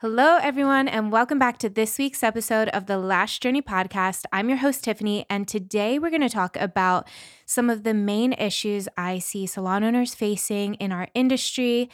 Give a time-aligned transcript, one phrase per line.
[0.00, 4.24] Hello, everyone, and welcome back to this week's episode of the Lash Journey podcast.
[4.30, 7.08] I'm your host, Tiffany, and today we're going to talk about
[7.46, 11.88] some of the main issues I see salon owners facing in our industry.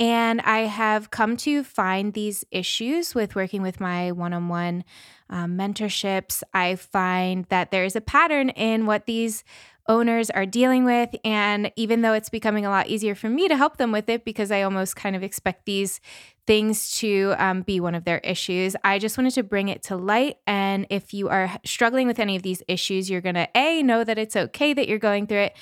[0.00, 4.82] And I have come to find these issues with working with my one on one
[5.30, 6.42] mentorships.
[6.52, 9.44] I find that there is a pattern in what these
[9.88, 11.14] owners are dealing with.
[11.24, 14.24] And even though it's becoming a lot easier for me to help them with it
[14.24, 16.00] because I almost kind of expect these
[16.46, 19.96] things to um, be one of their issues, I just wanted to bring it to
[19.96, 20.36] light.
[20.46, 24.04] And if you are struggling with any of these issues, you're going to A, know
[24.04, 25.56] that it's okay that you're going through it.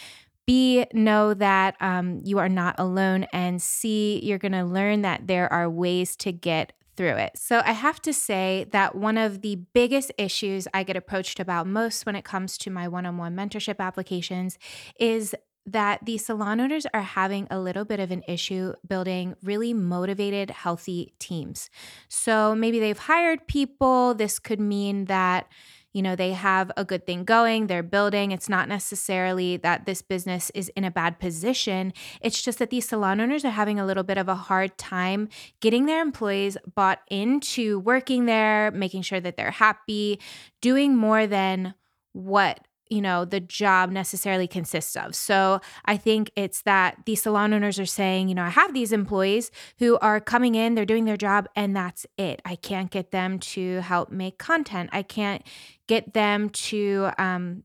[0.45, 3.25] B, know that um, you are not alone.
[3.33, 7.33] And C, you're going to learn that there are ways to get through it.
[7.37, 11.67] So I have to say that one of the biggest issues I get approached about
[11.67, 14.59] most when it comes to my one on one mentorship applications
[14.99, 15.35] is
[15.67, 20.51] that the salon owners are having a little bit of an issue building really motivated,
[20.51, 21.71] healthy teams.
[22.09, 24.15] So maybe they've hired people.
[24.15, 25.47] This could mean that
[25.93, 28.33] you know, they have a good thing going, they're building.
[28.33, 31.93] It's not necessarily that this business is in a bad position.
[32.21, 35.29] It's just that these salon owners are having a little bit of a hard time
[35.61, 40.19] getting their employees bought into working there, making sure that they're happy,
[40.61, 41.75] doing more than
[42.13, 42.61] what
[42.93, 45.15] you know the job necessarily consists of.
[45.15, 48.93] So i think it's that these salon owners are saying you know i have these
[48.93, 52.41] employees who are coming in they're doing their job and that's it.
[52.45, 54.91] I can't get them to help make content.
[54.93, 55.43] I can't
[55.87, 57.65] get them to um,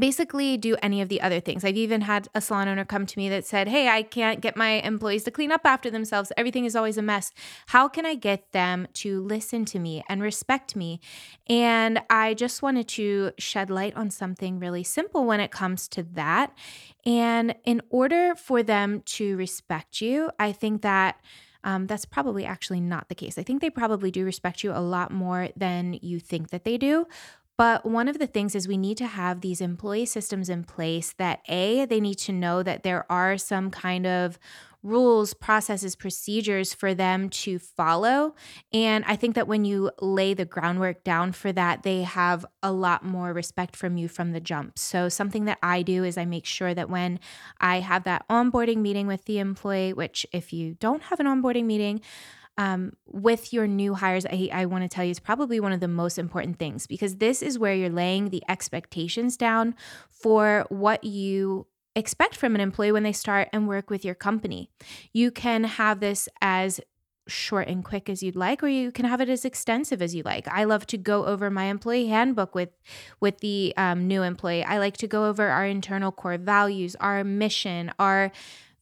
[0.00, 1.64] basically do any of the other things.
[1.64, 4.56] I've even had a salon owner come to me that said, Hey, I can't get
[4.56, 6.32] my employees to clean up after themselves.
[6.36, 7.32] Everything is always a mess.
[7.66, 11.00] How can I get them to listen to me and respect me?
[11.48, 16.02] And I just wanted to shed light on something really simple when it comes to
[16.14, 16.56] that.
[17.04, 21.20] And in order for them to respect you, I think that.
[21.62, 23.36] Um, that's probably actually not the case.
[23.36, 26.78] I think they probably do respect you a lot more than you think that they
[26.78, 27.06] do.
[27.60, 31.12] But one of the things is we need to have these employee systems in place
[31.18, 34.38] that A, they need to know that there are some kind of
[34.82, 38.34] rules, processes, procedures for them to follow.
[38.72, 42.72] And I think that when you lay the groundwork down for that, they have a
[42.72, 44.78] lot more respect from you from the jump.
[44.78, 47.20] So, something that I do is I make sure that when
[47.60, 51.66] I have that onboarding meeting with the employee, which if you don't have an onboarding
[51.66, 52.00] meeting,
[52.60, 55.80] um, with your new hires, I, I want to tell you, it's probably one of
[55.80, 59.74] the most important things because this is where you're laying the expectations down
[60.10, 61.66] for what you
[61.96, 64.68] expect from an employee when they start and work with your company.
[65.14, 66.82] You can have this as
[67.28, 70.22] short and quick as you'd like or you can have it as extensive as you
[70.24, 72.70] like i love to go over my employee handbook with
[73.20, 77.22] with the um, new employee i like to go over our internal core values our
[77.22, 78.32] mission our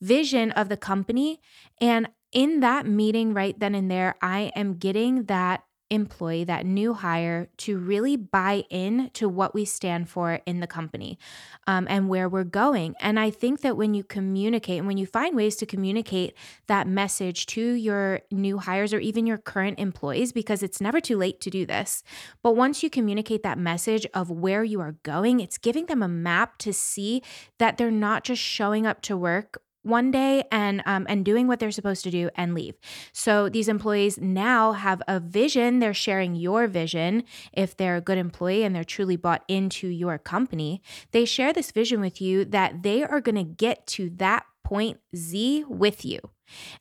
[0.00, 1.42] vision of the company
[1.78, 6.92] and in that meeting right then and there, I am getting that employee, that new
[6.94, 11.18] hire, to really buy in to what we stand for in the company
[11.66, 12.94] um, and where we're going.
[13.00, 16.34] And I think that when you communicate and when you find ways to communicate
[16.66, 21.16] that message to your new hires or even your current employees, because it's never too
[21.16, 22.02] late to do this,
[22.42, 26.08] but once you communicate that message of where you are going, it's giving them a
[26.08, 27.22] map to see
[27.58, 31.58] that they're not just showing up to work one day and um, and doing what
[31.58, 32.76] they're supposed to do and leave.
[33.12, 35.78] So these employees now have a vision.
[35.78, 37.24] They're sharing your vision.
[37.52, 40.82] If they're a good employee and they're truly bought into your company,
[41.12, 44.98] they share this vision with you that they are going to get to that point
[45.16, 46.20] Z with you.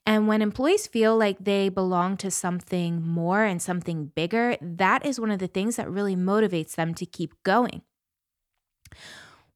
[0.05, 5.19] And when employees feel like they belong to something more and something bigger, that is
[5.19, 7.81] one of the things that really motivates them to keep going.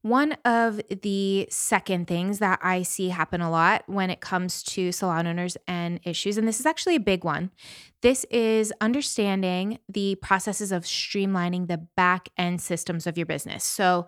[0.02, 4.90] One of the second things that I see happen a lot when it comes to
[4.90, 7.52] salon owners and issues, and this is actually a big one,
[8.00, 13.62] this is understanding the processes of streamlining the back end systems of your business.
[13.62, 14.06] So,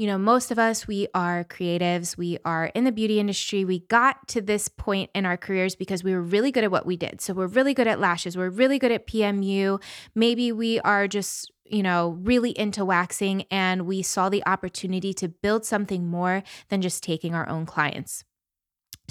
[0.00, 3.66] you know, most of us, we are creatives, we are in the beauty industry.
[3.66, 6.86] We got to this point in our careers because we were really good at what
[6.86, 7.20] we did.
[7.20, 9.78] So, we're really good at lashes, we're really good at PMU.
[10.14, 15.28] Maybe we are just you know, really into waxing and we saw the opportunity to
[15.28, 18.24] build something more than just taking our own clients.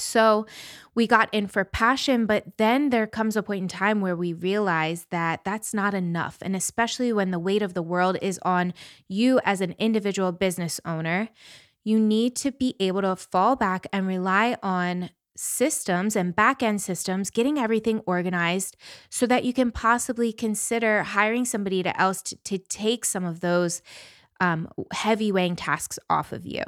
[0.02, 0.46] So
[0.96, 4.34] we got in for passion, but then there comes a point in time where we
[4.34, 6.38] realize that that's not enough.
[6.42, 8.74] And especially when the weight of the world is on
[9.08, 11.30] you as an individual business owner,
[11.84, 16.82] you need to be able to fall back and rely on systems and back end
[16.82, 18.76] systems, getting everything organized
[19.10, 23.82] so that you can possibly consider hiring somebody else to, to take some of those
[24.42, 26.64] um, heavy weighing tasks off of you.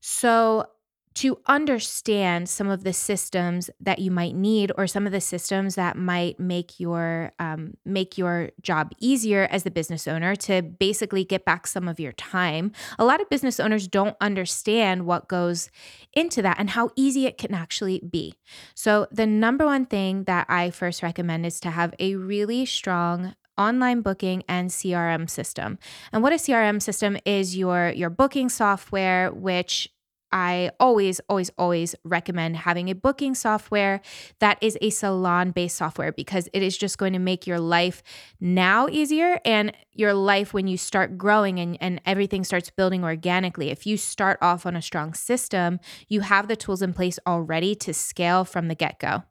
[0.00, 0.66] So,
[1.14, 5.74] to understand some of the systems that you might need or some of the systems
[5.74, 11.24] that might make your um, make your job easier as the business owner to basically
[11.24, 15.70] get back some of your time a lot of business owners don't understand what goes
[16.12, 18.34] into that and how easy it can actually be
[18.74, 23.34] so the number one thing that i first recommend is to have a really strong
[23.58, 25.78] online booking and CRM system.
[26.10, 29.90] And what a CRM system is your your booking software which
[30.32, 34.00] I always, always, always recommend having a booking software
[34.38, 38.02] that is a salon based software because it is just going to make your life
[38.40, 43.70] now easier and your life when you start growing and, and everything starts building organically.
[43.70, 47.74] If you start off on a strong system, you have the tools in place already
[47.76, 49.24] to scale from the get go.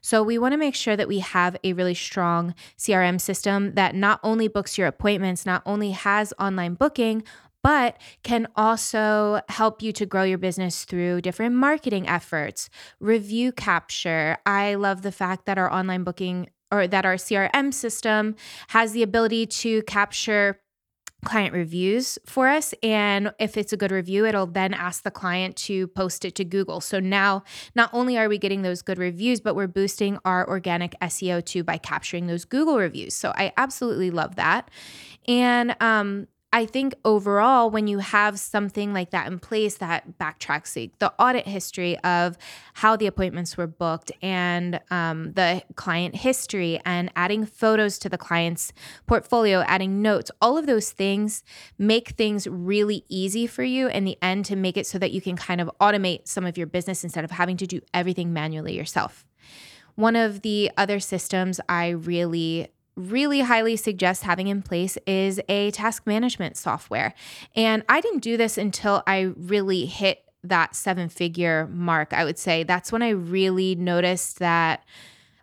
[0.00, 3.94] So, we want to make sure that we have a really strong CRM system that
[3.94, 7.22] not only books your appointments, not only has online booking,
[7.62, 12.70] but can also help you to grow your business through different marketing efforts,
[13.00, 14.38] review capture.
[14.46, 18.36] I love the fact that our online booking or that our CRM system
[18.68, 20.60] has the ability to capture
[21.24, 22.72] client reviews for us.
[22.82, 26.44] And if it's a good review, it'll then ask the client to post it to
[26.44, 26.80] Google.
[26.80, 30.94] So now, not only are we getting those good reviews, but we're boosting our organic
[31.00, 33.14] SEO too by capturing those Google reviews.
[33.14, 34.70] So I absolutely love that.
[35.28, 40.72] And um, I think overall, when you have something like that in place that backtracks
[40.72, 42.36] the, the audit history of
[42.74, 48.18] how the appointments were booked and um, the client history and adding photos to the
[48.18, 48.72] client's
[49.06, 51.44] portfolio, adding notes, all of those things
[51.78, 55.20] make things really easy for you in the end to make it so that you
[55.20, 58.76] can kind of automate some of your business instead of having to do everything manually
[58.76, 59.24] yourself.
[59.94, 65.70] One of the other systems I really really highly suggest having in place is a
[65.72, 67.14] task management software.
[67.56, 72.12] And I didn't do this until I really hit that seven figure mark.
[72.12, 74.84] I would say that's when I really noticed that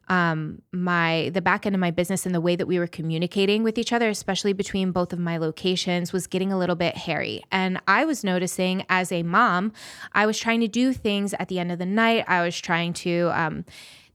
[0.10, 3.64] um, my the back end of my business and the way that we were communicating
[3.64, 7.44] with each other, especially between both of my locations, was getting a little bit hairy.
[7.52, 9.74] And I was noticing as a mom,
[10.14, 12.24] I was trying to do things at the end of the night.
[12.28, 13.66] I was trying to um,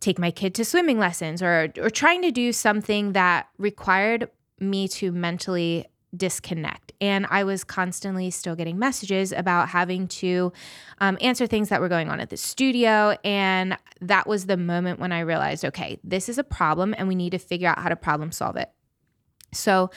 [0.03, 4.89] take my kid to swimming lessons or or trying to do something that required me
[4.89, 6.93] to mentally disconnect.
[7.01, 10.53] And I was constantly still getting messages about having to
[11.01, 13.17] um, answer things that were going on at the studio.
[13.25, 17.15] And that was the moment when I realized okay, this is a problem and we
[17.15, 18.71] need to figure out how to problem solve it.
[19.53, 19.91] So,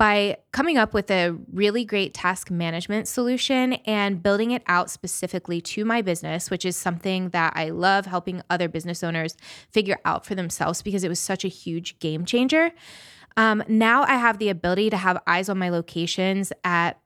[0.00, 5.60] by coming up with a really great task management solution and building it out specifically
[5.60, 9.36] to my business, which is something that I love helping other business owners
[9.70, 12.72] figure out for themselves because it was such a huge game changer.
[13.36, 16.98] Um, now I have the ability to have eyes on my locations at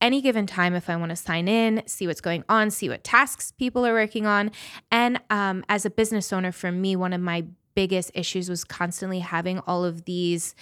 [0.00, 3.04] any given time if I want to sign in, see what's going on, see what
[3.04, 4.50] tasks people are working on.
[4.90, 7.44] And um, as a business owner, for me, one of my
[7.74, 10.54] biggest issues was constantly having all of these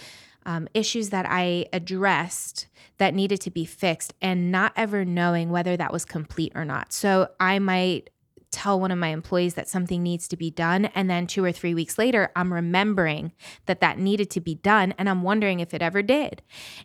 [0.46, 2.66] um, issues that I addressed
[2.98, 6.92] that needed to be fixed and not ever knowing whether that was complete or not.
[6.92, 8.10] So I might
[8.50, 11.52] tell one of my employees that something needs to be done and then 2 or
[11.52, 13.32] 3 weeks later I'm remembering
[13.66, 16.42] that that needed to be done and I'm wondering if it ever did.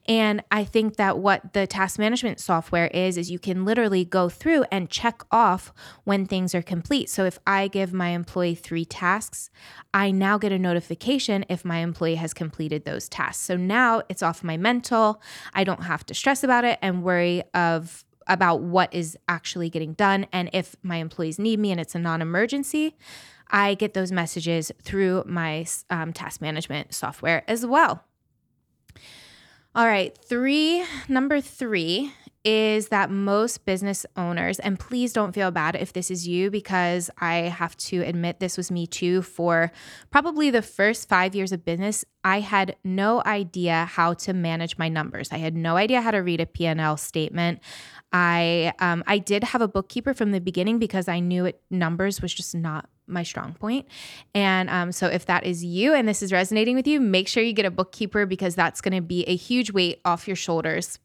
[0.07, 4.30] And I think that what the task management software is is you can literally go
[4.30, 5.74] through and check off
[6.04, 7.10] when things are complete.
[7.10, 9.50] So if I give my employee 3 tasks,
[9.94, 13.44] I now get a notification if my employee has completed those tasks.
[13.44, 15.22] So now it's off my mental.
[15.53, 19.94] I don't have to stress about it and worry of about what is actually getting
[19.94, 20.25] done.
[20.32, 22.96] And if my employees need me and it's a non emergency,
[23.50, 28.03] I get those messages through my um, task management software as well.
[29.75, 32.13] All right, three, number three
[32.44, 37.10] is that most business owners, and please don't feel bad if this is you, because
[37.20, 39.22] I have to admit this was me too.
[39.22, 39.72] For
[40.12, 44.90] probably the first five years of business, I had no idea how to manage my
[44.90, 45.30] numbers.
[45.32, 47.60] I had no idea how to read a P&L statement.
[48.12, 52.22] I um, I did have a bookkeeper from the beginning because I knew it numbers
[52.22, 53.88] was just not my strong point.
[54.36, 57.44] And um, so if that is you and this is resonating with you, make sure
[57.44, 61.00] you get a bookkeeper because that's going to be a huge weight off your shoulders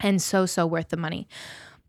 [0.00, 1.28] and so so worth the money.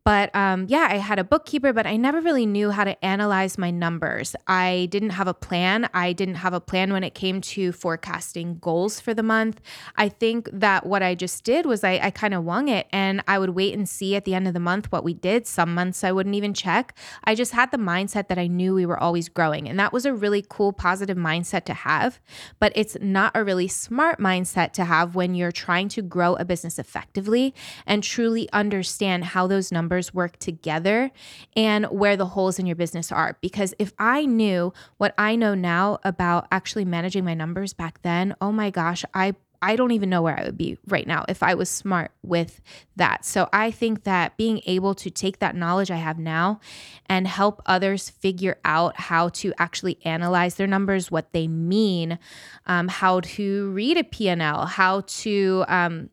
[0.03, 3.59] But um, yeah, I had a bookkeeper, but I never really knew how to analyze
[3.59, 4.35] my numbers.
[4.47, 5.87] I didn't have a plan.
[5.93, 9.61] I didn't have a plan when it came to forecasting goals for the month.
[9.97, 13.23] I think that what I just did was I, I kind of wung it and
[13.27, 15.45] I would wait and see at the end of the month what we did.
[15.45, 16.97] Some months I wouldn't even check.
[17.25, 19.69] I just had the mindset that I knew we were always growing.
[19.69, 22.19] And that was a really cool, positive mindset to have.
[22.59, 26.45] But it's not a really smart mindset to have when you're trying to grow a
[26.45, 27.53] business effectively
[27.85, 31.11] and truly understand how those numbers work together
[31.55, 33.37] and where the holes in your business are.
[33.41, 38.35] Because if I knew what I know now about actually managing my numbers back then,
[38.41, 41.43] oh my gosh, I I don't even know where I would be right now if
[41.43, 42.61] I was smart with
[42.95, 43.23] that.
[43.23, 46.59] So I think that being able to take that knowledge I have now
[47.05, 52.17] and help others figure out how to actually analyze their numbers, what they mean,
[52.65, 56.09] um, how to read a P&L, how to, um,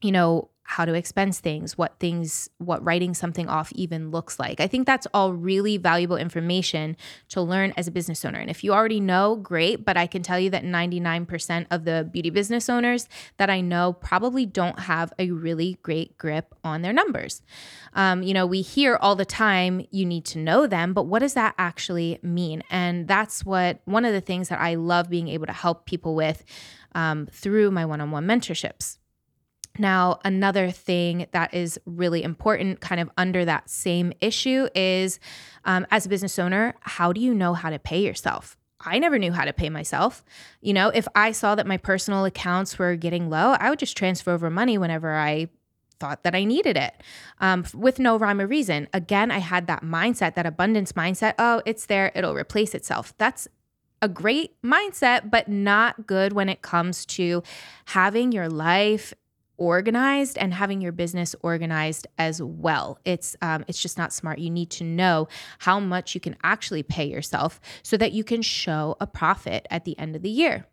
[0.00, 4.60] you know, how to expense things, what things, what writing something off even looks like.
[4.60, 6.96] I think that's all really valuable information
[7.28, 8.38] to learn as a business owner.
[8.38, 12.08] And if you already know, great, but I can tell you that 99% of the
[12.12, 16.92] beauty business owners that I know probably don't have a really great grip on their
[16.92, 17.42] numbers.
[17.94, 21.20] Um, you know, we hear all the time, you need to know them, but what
[21.20, 22.62] does that actually mean?
[22.70, 26.16] And that's what one of the things that I love being able to help people
[26.16, 26.44] with
[26.96, 28.98] um, through my one on one mentorships.
[29.78, 35.18] Now, another thing that is really important, kind of under that same issue, is
[35.64, 38.56] um, as a business owner, how do you know how to pay yourself?
[38.80, 40.24] I never knew how to pay myself.
[40.60, 43.96] You know, if I saw that my personal accounts were getting low, I would just
[43.96, 45.48] transfer over money whenever I
[45.98, 46.94] thought that I needed it
[47.40, 48.86] um, with no rhyme or reason.
[48.92, 51.34] Again, I had that mindset, that abundance mindset.
[51.38, 53.14] Oh, it's there, it'll replace itself.
[53.16, 53.48] That's
[54.02, 57.42] a great mindset, but not good when it comes to
[57.86, 59.14] having your life
[59.58, 62.98] organized and having your business organized as well.
[63.04, 64.38] It's um, it's just not smart.
[64.38, 68.42] You need to know how much you can actually pay yourself so that you can
[68.42, 70.66] show a profit at the end of the year.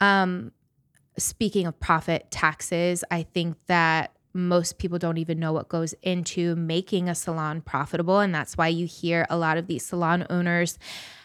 [0.00, 0.52] Um,
[1.18, 6.56] speaking of profit taxes, I think that most people don't even know what goes into
[6.56, 8.20] making a salon profitable.
[8.20, 10.78] And that's why you hear a lot of these salon owners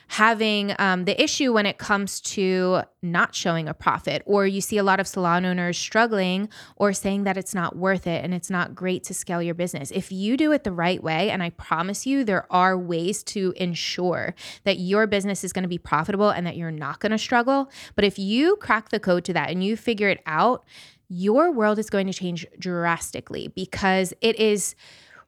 [0.08, 4.78] having um, the issue when it comes to not showing a profit, or you see
[4.78, 8.50] a lot of salon owners struggling or saying that it's not worth it and it's
[8.50, 9.92] not great to scale your business.
[9.92, 13.54] If you do it the right way, and I promise you, there are ways to
[13.58, 14.34] ensure
[14.64, 17.70] that your business is going to be profitable and that you're not going to struggle.
[17.96, 20.66] But if you crack the code to that and you figure it out,
[21.10, 24.76] your world is going to change drastically because it is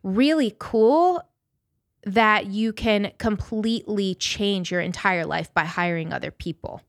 [0.03, 1.21] really cool
[2.03, 6.81] that you can completely change your entire life by hiring other people.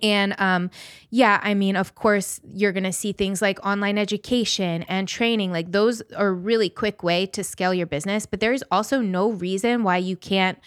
[0.00, 0.70] And um,
[1.10, 5.52] yeah, I mean, of course, you're going to see things like online education and training.
[5.52, 8.24] Like those are a really quick way to scale your business.
[8.24, 10.58] But there is also no reason why you can't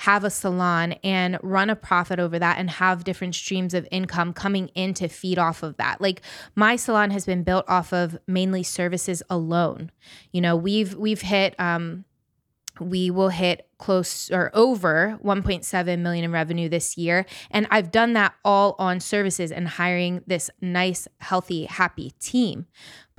[0.00, 4.32] have a salon and run a profit over that and have different streams of income
[4.32, 6.00] coming in to feed off of that.
[6.00, 6.22] Like
[6.54, 9.90] my salon has been built off of mainly services alone.
[10.32, 12.06] You know, we've we've hit um
[12.80, 18.14] we will hit close or over 1.7 million in revenue this year and I've done
[18.14, 22.66] that all on services and hiring this nice healthy happy team.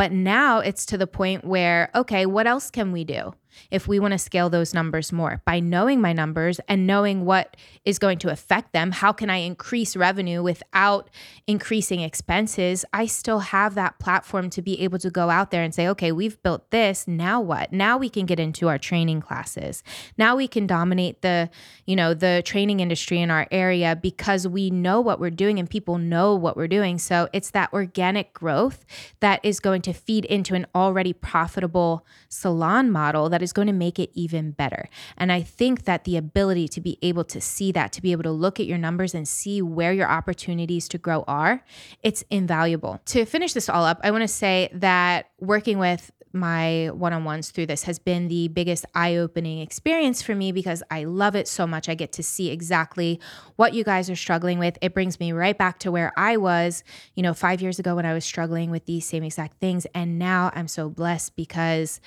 [0.01, 3.36] But now it's to the point where okay, what else can we do?
[3.70, 7.58] if we want to scale those numbers more by knowing my numbers and knowing what
[7.86, 8.91] is going to affect them.
[8.91, 11.10] How can I increase revenue without
[11.48, 12.86] increasing expenses?
[12.93, 16.12] I still have that platform to be able to go out there and say, okay,
[16.12, 17.08] we've built this.
[17.08, 17.72] Now what?
[17.72, 19.84] Now we can get into our training classes.
[20.17, 21.50] Now we can dominate the,
[21.86, 25.70] you know, the training industry in our area because we know what we're doing and
[25.70, 26.98] people know what we're doing.
[26.98, 28.86] So it's that organic growth
[29.20, 33.68] that is going to feed into an already profitable salon model that is is going
[33.68, 34.88] to make it even better.
[35.18, 38.24] And I think that the ability to be able to see that, to be able
[38.24, 41.64] to look at your numbers and see where your opportunities to grow are,
[42.02, 43.02] it's invaluable.
[43.08, 47.24] To finish this all up, I want to say that working with my one on
[47.24, 51.36] ones through this has been the biggest eye opening experience for me because I love
[51.36, 51.90] it so much.
[51.90, 53.20] I get to see exactly
[53.56, 54.78] what you guys are struggling with.
[54.82, 56.84] It brings me right back to where I was,
[57.16, 59.86] you know, five years ago when I was struggling with these same exact things.
[59.94, 62.00] And now I'm so blessed because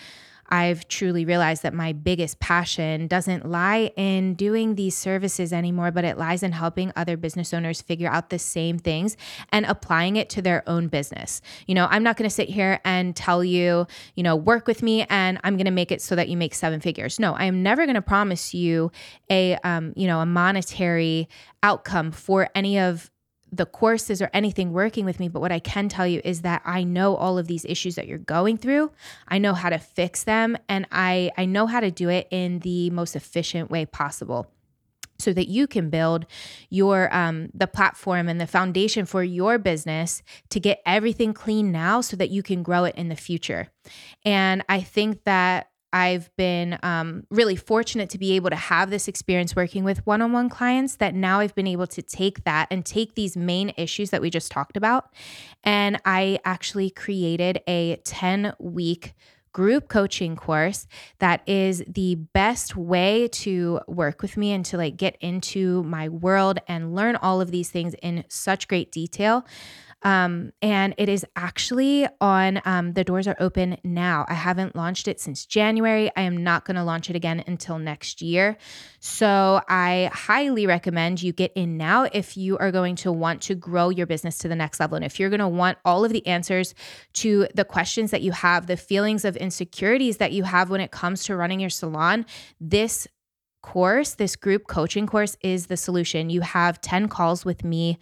[0.49, 6.05] I've truly realized that my biggest passion doesn't lie in doing these services anymore, but
[6.05, 9.17] it lies in helping other business owners figure out the same things
[9.51, 11.41] and applying it to their own business.
[11.67, 14.83] You know, I'm not going to sit here and tell you, you know, work with
[14.83, 17.19] me and I'm going to make it so that you make seven figures.
[17.19, 18.91] No, I am never going to promise you
[19.31, 21.29] a, um, you know, a monetary
[21.63, 23.11] outcome for any of
[23.57, 26.63] the courses or anything working with me, but what I can tell you is that
[26.65, 28.91] I know all of these issues that you're going through.
[29.29, 32.61] I know how to fix them and I I know how to do it in
[32.61, 34.51] the most efficient way possible
[35.19, 36.27] so that you can build
[36.71, 42.01] your um, the platform and the foundation for your business to get everything clean now
[42.01, 43.69] so that you can grow it in the future
[44.25, 49.07] and i think that I've been um, really fortunate to be able to have this
[49.07, 52.67] experience working with one on one clients that now I've been able to take that
[52.73, 55.15] and take these main issues that we just talked about.
[55.63, 59.15] And I actually created a 10 week
[59.53, 60.89] group coaching course
[61.21, 66.09] that is the best way to work with me and to like get into my
[66.09, 69.47] world and learn all of these things in such great detail.
[70.05, 74.27] Um, and it is actually on, um, the doors are open now.
[74.29, 76.11] I haven't launched it since January.
[76.15, 78.59] I am not going to launch it again until next year.
[79.01, 83.55] So I highly recommend you get in now if you are going to want to
[83.55, 84.97] grow your business to the next level.
[84.97, 86.75] And if you're going to want all of the answers
[87.15, 90.91] to the questions that you have, the feelings of insecurities that you have when it
[90.91, 92.27] comes to running your salon,
[92.61, 93.09] this
[93.65, 96.29] course, this group coaching course, is the solution.
[96.29, 97.99] You have 10 calls with me.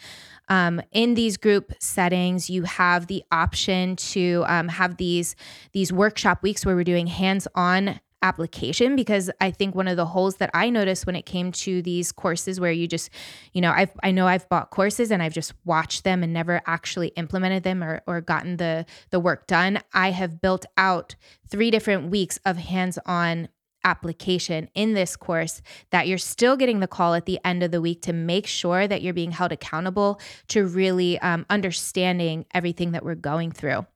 [0.48, 5.36] Um, in these group settings, you have the option to um, have these
[5.72, 10.36] these workshop weeks where we're doing hands-on application because I think one of the holes
[10.36, 13.10] that I noticed when it came to these courses where you just,
[13.52, 16.62] you know, I've I know I've bought courses and I've just watched them and never
[16.66, 19.80] actually implemented them or or gotten the the work done.
[19.92, 21.14] I have built out
[21.48, 23.48] three different weeks of hands-on
[23.84, 27.80] application in this course that you're still getting the call at the end of the
[27.80, 33.04] week to make sure that you're being held accountable to really um, understanding everything that
[33.04, 33.86] we're going through.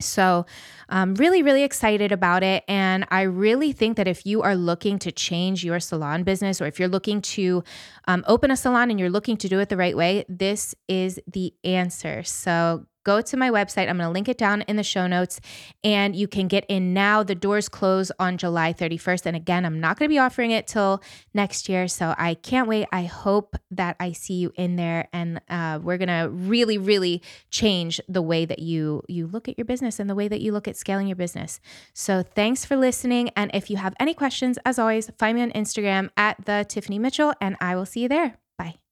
[0.00, 0.44] So,
[0.88, 2.64] I'm really, really excited about it.
[2.68, 6.66] And I really think that if you are looking to change your salon business or
[6.66, 7.62] if you're looking to
[8.06, 11.20] um, open a salon and you're looking to do it the right way, this is
[11.26, 12.22] the answer.
[12.24, 13.88] So, go to my website.
[13.88, 15.40] I'm going to link it down in the show notes
[15.82, 17.22] and you can get in now.
[17.22, 19.26] The doors close on July 31st.
[19.26, 21.86] And again, I'm not going to be offering it till next year.
[21.88, 22.86] So I can't wait.
[22.92, 27.22] I hope that I see you in there and uh, we're going to really, really
[27.50, 30.52] change the way that you, you look at your business and the way that you
[30.52, 31.60] look at scaling your business.
[31.92, 33.30] So thanks for listening.
[33.36, 36.98] And if you have any questions, as always, find me on Instagram at the Tiffany
[36.98, 38.38] Mitchell and I will see you there.
[38.58, 38.83] Bye.